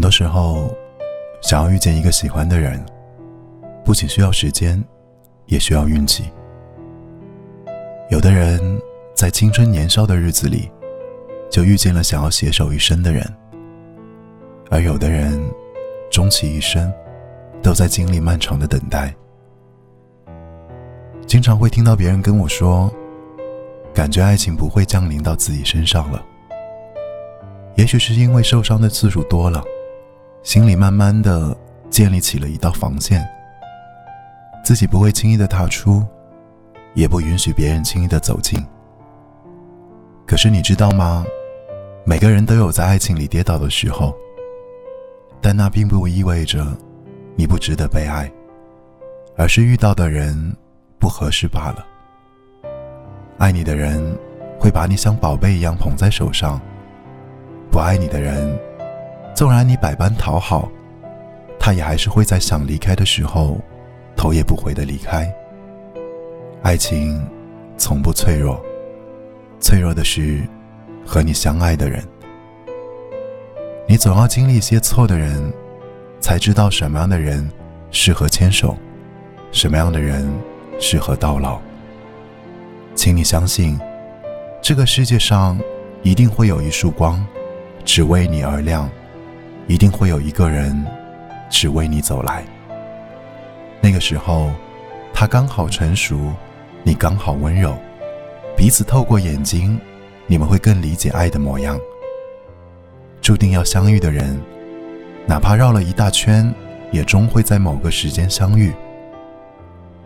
[0.00, 0.74] 很多时候，
[1.42, 2.82] 想要遇见一个喜欢的人，
[3.84, 4.82] 不仅需要时间，
[5.44, 6.24] 也需要运气。
[8.08, 8.80] 有的人
[9.14, 10.70] 在青春年少的日子里，
[11.50, 13.22] 就遇见了想要携手一生的人；
[14.70, 15.38] 而有的人，
[16.10, 16.90] 终其一生，
[17.62, 19.14] 都在经历漫长的等待。
[21.26, 22.90] 经常会听到别人跟我说，
[23.92, 26.24] 感觉爱情不会降临到自己身上了。
[27.74, 29.62] 也许是因为受伤的次数多了，
[30.42, 31.56] 心里慢慢的
[31.90, 33.26] 建立起了一道防线，
[34.64, 36.02] 自己不会轻易的踏出，
[36.94, 38.58] 也不允许别人轻易的走近。
[40.26, 41.24] 可是你知道吗？
[42.04, 44.14] 每个人都有在爱情里跌倒的时候，
[45.42, 46.66] 但那并不意味着
[47.36, 48.30] 你不值得被爱，
[49.36, 50.56] 而是遇到的人
[50.98, 51.86] 不合适罢了。
[53.36, 54.02] 爱你的人
[54.58, 56.58] 会把你像宝贝一样捧在手上。
[57.70, 58.58] 不爱你的人，
[59.40, 60.68] 纵然你百般讨好，
[61.58, 63.56] 他也还是会在想离开的时候，
[64.14, 65.32] 头也不回的离开。
[66.62, 67.26] 爱情
[67.78, 68.62] 从不脆弱，
[69.58, 70.46] 脆弱的是
[71.06, 72.06] 和你相爱的人。
[73.88, 75.50] 你总要经历一些错的人，
[76.20, 77.50] 才知道什么样的人
[77.90, 78.76] 适合牵手，
[79.52, 80.30] 什么样的人
[80.78, 81.58] 适合到老。
[82.94, 83.80] 请你相信，
[84.60, 85.58] 这个世界上
[86.02, 87.26] 一定会有一束光。
[87.86, 88.86] 只为你而亮，
[89.70, 90.84] 一定会有一个人，
[91.48, 92.44] 只为你走来。
[93.80, 94.50] 那个时候，
[95.14, 96.34] 他刚好成熟，
[96.82, 97.78] 你刚好温柔，
[98.56, 99.80] 彼此透过眼睛，
[100.26, 101.78] 你们会更理解爱的模样。
[103.22, 104.42] 注定要相遇的人，
[105.24, 106.52] 哪怕绕了一大圈，
[106.90, 108.72] 也终会在某个时间相遇。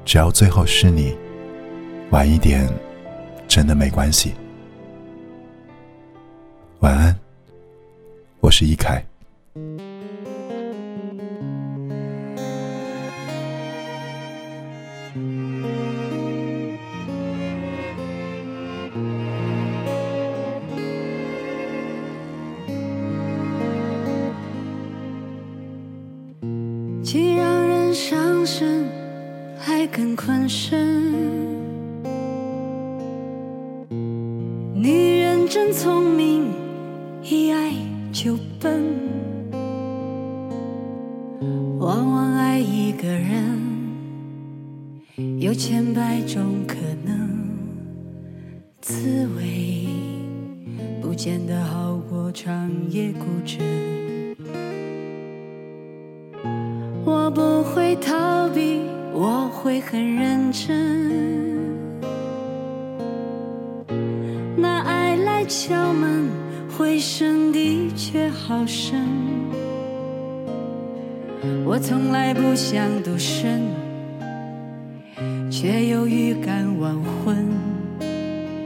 [0.05, 1.17] 只要最后是你，
[2.11, 2.69] 晚一点，
[3.49, 4.35] 真的没关系。
[6.81, 7.19] 晚安。
[8.41, 9.03] 我是易凯。
[9.55, 9.61] 既
[27.37, 28.89] 让人伤神，
[29.57, 31.13] 还更困身。
[34.75, 36.51] 女人真聪明，
[37.23, 37.73] 一爱。
[38.15, 38.81] 就笨，
[45.55, 47.31] 千百种可能，
[48.81, 49.87] 滋味
[51.01, 53.63] 不见得好过长夜孤枕。
[57.05, 58.81] 我不会逃避，
[59.13, 61.45] 我会很认真。
[64.57, 66.29] 那爱来敲门。
[66.77, 69.07] 回声的确好深，
[71.65, 73.63] 我从来不想独身，
[75.65, 77.49] 却有预感晚婚。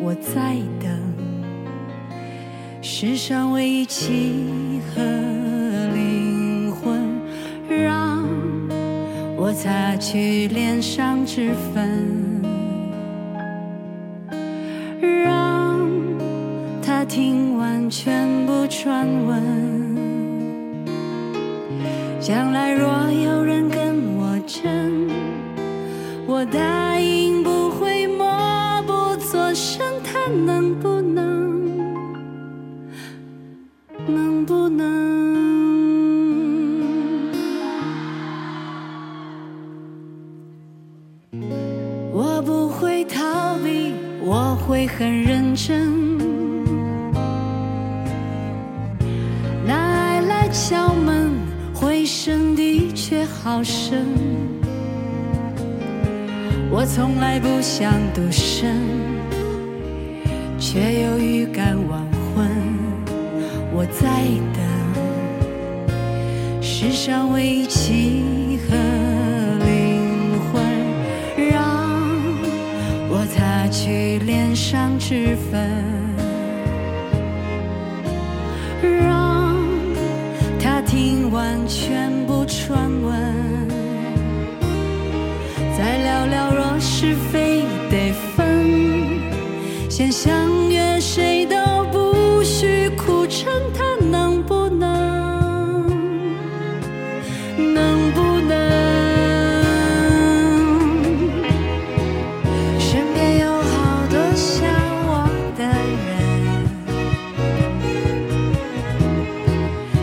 [0.03, 0.91] 我在等
[2.83, 5.01] 世上唯一契合
[5.95, 6.99] 灵魂，
[7.69, 8.27] 让
[9.37, 12.43] 我擦去脸上脂粉。
[15.01, 15.89] 让
[16.83, 19.97] 他听完全部传闻，
[22.19, 25.09] 将来若有人跟我争，
[26.39, 28.25] 我答应不会默
[28.87, 29.85] 不作声。
[30.05, 31.59] 他能不能？
[34.07, 34.87] 能不能？
[42.13, 46.19] 我不会逃避，我会很认真。
[49.67, 51.33] 拿爱来敲门，
[51.75, 54.07] 回声的确好深。
[56.71, 58.77] 我从来不想独身，
[60.59, 62.01] 却又预感晚
[62.35, 62.47] 婚。
[63.73, 64.07] 我在
[64.55, 64.63] 等
[66.63, 68.77] 世上唯一契合
[69.65, 70.63] 灵魂，
[71.51, 71.59] 让
[73.09, 75.98] 我擦去脸上脂粉。
[89.99, 91.57] 先相约谁都
[91.91, 95.89] 不许苦撑他能不能
[97.75, 98.57] 能不能？
[102.79, 104.71] 身边有好多想
[105.09, 105.29] 我
[105.59, 105.65] 的
[106.07, 106.09] 人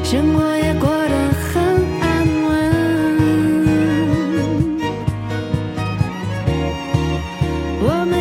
[0.03, 1.53] 生活也过得很
[2.01, 2.03] 安
[2.43, 2.51] 稳。
[7.87, 8.14] 我们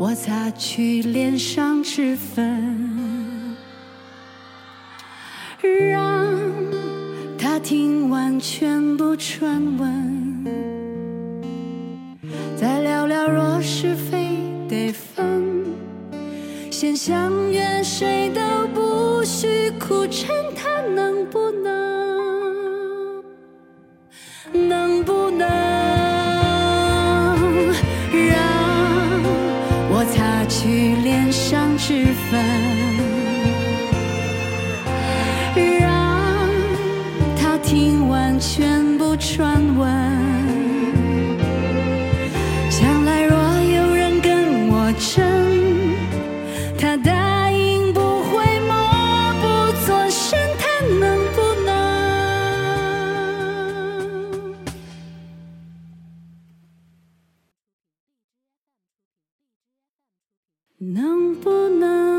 [0.00, 3.54] 我擦去脸上脂粉，
[5.60, 6.26] 让
[7.36, 10.46] 他听完全部传闻，
[12.56, 15.66] 再聊聊若是非得分，
[16.70, 21.99] 先相约谁都不许苦撑，他能不能？
[39.40, 39.88] 传闻？
[42.68, 45.24] 将来若有人跟我争，
[46.78, 48.76] 他答应不会默
[49.40, 49.46] 不
[49.86, 50.68] 作声，他
[51.00, 51.72] 能不能？
[60.92, 61.80] 能不能？
[61.80, 62.09] 他能。